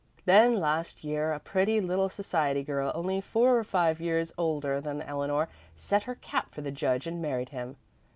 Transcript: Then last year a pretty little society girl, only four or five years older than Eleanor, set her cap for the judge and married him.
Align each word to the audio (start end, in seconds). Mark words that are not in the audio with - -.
Then 0.25 0.55
last 0.59 1.03
year 1.03 1.31
a 1.31 1.39
pretty 1.39 1.79
little 1.79 2.09
society 2.09 2.63
girl, 2.63 2.91
only 2.95 3.21
four 3.21 3.55
or 3.55 3.63
five 3.63 4.01
years 4.01 4.33
older 4.35 4.81
than 4.81 4.99
Eleanor, 5.03 5.47
set 5.77 6.01
her 6.05 6.15
cap 6.15 6.55
for 6.55 6.61
the 6.61 6.71
judge 6.71 7.05
and 7.05 7.21
married 7.21 7.49
him. 7.49 7.75